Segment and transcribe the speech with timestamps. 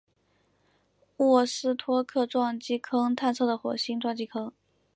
[1.17, 4.51] 沃斯托克撞击坑探测的火星撞击坑。